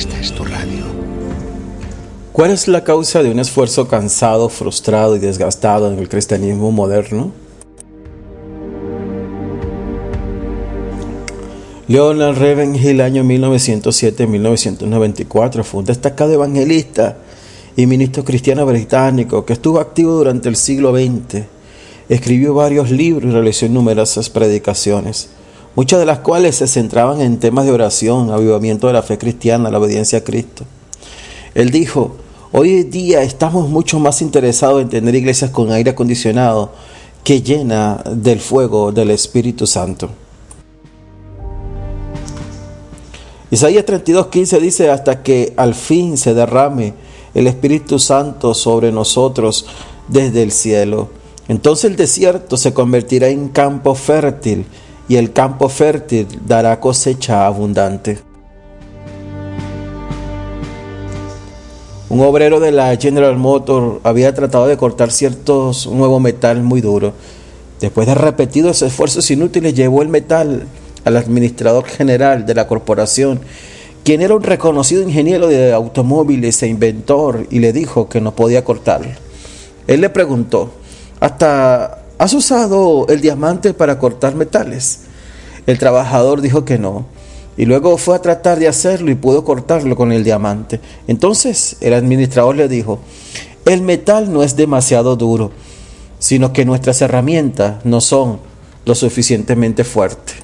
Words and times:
Esta 0.00 0.18
es 0.18 0.32
tu 0.32 0.44
radio. 0.44 0.84
¿Cuál 2.32 2.52
es 2.52 2.68
la 2.68 2.84
causa 2.84 3.22
de 3.22 3.30
un 3.30 3.38
esfuerzo 3.38 3.86
cansado, 3.86 4.48
frustrado 4.48 5.14
y 5.14 5.18
desgastado 5.18 5.92
en 5.92 5.98
el 5.98 6.08
cristianismo 6.08 6.72
moderno? 6.72 7.32
Leonard 11.86 12.38
Ravenhill, 12.38 13.02
año 13.02 13.22
1907-1994, 13.24 15.64
fue 15.64 15.80
un 15.80 15.84
destacado 15.84 16.32
evangelista 16.32 17.18
y 17.76 17.84
ministro 17.84 18.24
cristiano 18.24 18.64
británico 18.64 19.44
que 19.44 19.52
estuvo 19.52 19.80
activo 19.80 20.14
durante 20.14 20.48
el 20.48 20.56
siglo 20.56 20.96
XX. 20.96 21.42
Escribió 22.08 22.54
varios 22.54 22.90
libros 22.90 23.30
y 23.30 23.34
realizó 23.34 23.68
numerosas 23.68 24.30
predicaciones, 24.30 25.28
muchas 25.80 25.98
de 25.98 26.04
las 26.04 26.18
cuales 26.18 26.56
se 26.56 26.66
centraban 26.66 27.22
en 27.22 27.38
temas 27.38 27.64
de 27.64 27.72
oración, 27.72 28.30
avivamiento 28.30 28.86
de 28.86 28.92
la 28.92 29.02
fe 29.02 29.16
cristiana, 29.16 29.70
la 29.70 29.78
obediencia 29.78 30.18
a 30.18 30.22
Cristo. 30.22 30.66
Él 31.54 31.70
dijo, 31.70 32.16
hoy 32.52 32.82
día 32.82 33.22
estamos 33.22 33.70
mucho 33.70 33.98
más 33.98 34.20
interesados 34.20 34.82
en 34.82 34.90
tener 34.90 35.14
iglesias 35.14 35.50
con 35.50 35.72
aire 35.72 35.92
acondicionado 35.92 36.72
que 37.24 37.40
llena 37.40 38.04
del 38.14 38.40
fuego 38.40 38.92
del 38.92 39.10
Espíritu 39.10 39.66
Santo. 39.66 40.10
Isaías 43.50 43.86
32:15 43.86 44.60
dice, 44.60 44.90
hasta 44.90 45.22
que 45.22 45.54
al 45.56 45.74
fin 45.74 46.18
se 46.18 46.34
derrame 46.34 46.92
el 47.32 47.46
Espíritu 47.46 47.98
Santo 47.98 48.52
sobre 48.52 48.92
nosotros 48.92 49.64
desde 50.08 50.42
el 50.42 50.52
cielo. 50.52 51.08
Entonces 51.48 51.90
el 51.90 51.96
desierto 51.96 52.58
se 52.58 52.74
convertirá 52.74 53.28
en 53.28 53.48
campo 53.48 53.94
fértil 53.94 54.66
y 55.10 55.16
el 55.16 55.32
campo 55.32 55.68
fértil 55.68 56.28
dará 56.46 56.78
cosecha 56.78 57.44
abundante. 57.44 58.20
Un 62.08 62.20
obrero 62.20 62.60
de 62.60 62.70
la 62.70 62.94
General 62.94 63.36
Motors 63.36 63.98
había 64.04 64.32
tratado 64.32 64.68
de 64.68 64.76
cortar 64.76 65.10
ciertos 65.10 65.88
nuevo 65.88 66.20
metal 66.20 66.62
muy 66.62 66.80
duro. 66.80 67.12
Después 67.80 68.06
de 68.06 68.14
repetidos 68.14 68.82
esfuerzos 68.82 69.28
inútiles, 69.32 69.74
llevó 69.74 70.02
el 70.02 70.08
metal 70.10 70.68
al 71.04 71.16
administrador 71.16 71.86
general 71.86 72.46
de 72.46 72.54
la 72.54 72.68
corporación, 72.68 73.40
quien 74.04 74.22
era 74.22 74.36
un 74.36 74.44
reconocido 74.44 75.02
ingeniero 75.02 75.48
de 75.48 75.72
automóviles 75.72 76.62
e 76.62 76.68
inventor, 76.68 77.48
y 77.50 77.58
le 77.58 77.72
dijo 77.72 78.08
que 78.08 78.20
no 78.20 78.36
podía 78.36 78.62
cortarlo. 78.62 79.10
Él 79.88 80.02
le 80.02 80.10
preguntó, 80.10 80.70
¿hasta 81.18 81.99
has 82.20 82.34
usado 82.34 83.06
el 83.08 83.22
diamante 83.22 83.72
para 83.72 83.98
cortar 83.98 84.34
metales? 84.34 85.04
El 85.66 85.78
trabajador 85.78 86.42
dijo 86.42 86.66
que 86.66 86.78
no, 86.78 87.06
y 87.56 87.64
luego 87.64 87.96
fue 87.96 88.14
a 88.14 88.20
tratar 88.20 88.58
de 88.58 88.68
hacerlo 88.68 89.10
y 89.10 89.14
pudo 89.14 89.42
cortarlo 89.42 89.96
con 89.96 90.12
el 90.12 90.22
diamante. 90.22 90.80
Entonces 91.08 91.78
el 91.80 91.94
administrador 91.94 92.56
le 92.56 92.68
dijo, 92.68 92.98
el 93.64 93.80
metal 93.80 94.30
no 94.30 94.42
es 94.42 94.54
demasiado 94.54 95.16
duro, 95.16 95.50
sino 96.18 96.52
que 96.52 96.66
nuestras 96.66 97.00
herramientas 97.00 97.82
no 97.86 98.02
son 98.02 98.38
lo 98.84 98.94
suficientemente 98.94 99.82
fuertes. 99.82 100.36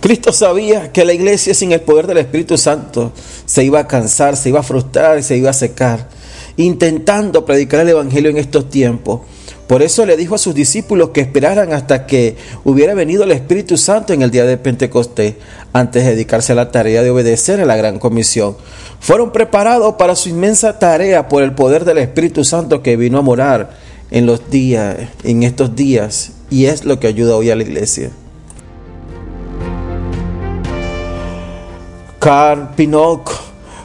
Cristo 0.00 0.32
sabía 0.32 0.90
que 0.90 1.04
la 1.04 1.12
iglesia 1.12 1.54
sin 1.54 1.70
el 1.70 1.82
poder 1.82 2.08
del 2.08 2.18
Espíritu 2.18 2.58
Santo 2.58 3.12
se 3.46 3.62
iba 3.62 3.78
a 3.78 3.86
cansar, 3.86 4.36
se 4.36 4.48
iba 4.48 4.58
a 4.58 4.64
frustrar 4.64 5.20
y 5.20 5.22
se 5.22 5.36
iba 5.36 5.50
a 5.50 5.52
secar, 5.52 6.17
intentando 6.58 7.46
predicar 7.46 7.80
el 7.80 7.88
Evangelio 7.88 8.30
en 8.30 8.36
estos 8.36 8.68
tiempos. 8.68 9.20
Por 9.68 9.82
eso 9.82 10.04
le 10.04 10.16
dijo 10.16 10.34
a 10.34 10.38
sus 10.38 10.54
discípulos 10.54 11.10
que 11.10 11.20
esperaran 11.20 11.72
hasta 11.72 12.06
que 12.06 12.36
hubiera 12.64 12.94
venido 12.94 13.24
el 13.24 13.30
Espíritu 13.30 13.76
Santo 13.76 14.12
en 14.12 14.22
el 14.22 14.30
día 14.30 14.44
de 14.44 14.56
Pentecostés, 14.56 15.34
antes 15.72 16.04
de 16.04 16.10
dedicarse 16.10 16.52
a 16.52 16.56
la 16.56 16.72
tarea 16.72 17.02
de 17.02 17.10
obedecer 17.10 17.60
a 17.60 17.66
la 17.66 17.76
gran 17.76 17.98
comisión. 17.98 18.56
Fueron 18.98 19.30
preparados 19.30 19.94
para 19.94 20.16
su 20.16 20.30
inmensa 20.30 20.78
tarea 20.78 21.28
por 21.28 21.42
el 21.42 21.52
poder 21.52 21.84
del 21.84 21.98
Espíritu 21.98 22.44
Santo 22.44 22.82
que 22.82 22.96
vino 22.96 23.18
a 23.18 23.22
morar 23.22 23.70
en 24.10 24.26
los 24.26 24.50
días, 24.50 24.96
en 25.22 25.44
estos 25.44 25.76
días, 25.76 26.32
y 26.50 26.64
es 26.64 26.84
lo 26.84 26.98
que 26.98 27.06
ayuda 27.06 27.36
hoy 27.36 27.50
a 27.50 27.56
la 27.56 27.62
iglesia. 27.62 28.10
Carl 32.18 32.70
Pinocchio 32.74 33.36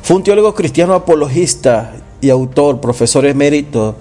fue 0.02 0.16
un 0.16 0.24
teólogo 0.24 0.56
cristiano 0.56 0.94
apologista 0.94 1.94
y 2.24 2.30
autor, 2.30 2.80
profesor 2.80 3.26
emérito 3.26 3.96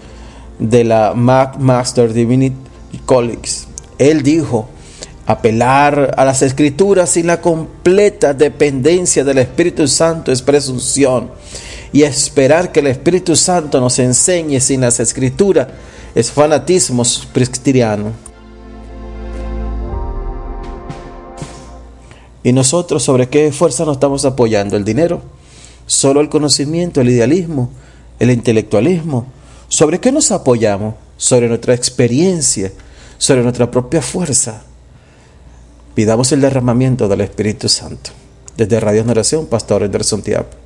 de 0.59 0.85
la 0.85 1.13
McMaster 1.15 2.13
Divinity 2.13 2.57
College. 3.05 3.65
Él 3.99 4.23
dijo, 4.23 4.69
apelar 5.27 6.15
a 6.17 6.25
las 6.25 6.43
escrituras 6.43 7.11
sin 7.11 7.27
la 7.27 7.41
completa 7.41 8.33
dependencia 8.33 9.25
del 9.25 9.39
Espíritu 9.39 9.89
Santo 9.89 10.31
es 10.31 10.41
presunción 10.41 11.31
y 11.93 12.05
esperar 12.05 12.71
que 12.71 12.81
el 12.81 12.87
Espíritu 12.87 13.35
Santo 13.35 13.81
nos 13.81 13.99
enseñe 13.99 14.61
sin 14.61 14.83
las 14.83 15.01
escrituras 15.01 15.67
es 16.15 16.31
fanatismo 16.31 17.03
cristiano. 17.33 18.13
¿Y 22.45 22.53
nosotros 22.53 23.03
sobre 23.03 23.29
qué 23.29 23.51
fuerza 23.51 23.85
nos 23.85 23.97
estamos 23.97 24.25
apoyando? 24.25 24.77
¿El 24.77 24.85
dinero? 24.85 25.23
¿Solo 25.87 26.21
el 26.21 26.29
conocimiento, 26.29 27.01
el 27.01 27.11
idealismo, 27.11 27.71
el 28.23 28.31
intelectualismo? 28.31 29.27
¿Sobre 29.67 29.99
qué 29.99 30.13
nos 30.13 30.31
apoyamos? 30.31 30.95
Sobre 31.17 31.49
nuestra 31.49 31.75
experiencia, 31.75 32.71
sobre 33.19 33.43
nuestra 33.43 33.69
propia 33.69 34.01
fuerza. 34.01 34.63
Pidamos 35.97 36.31
el 36.31 36.41
derramamiento 36.41 37.09
del 37.09 37.23
Espíritu 37.23 37.69
Santo. 37.69 38.11
Desde 38.57 38.79
Radio 38.79 39.05
Oración, 39.09 39.47
Pastor 39.47 39.83
Anderson 39.83 40.23
Tiapo. 40.23 40.62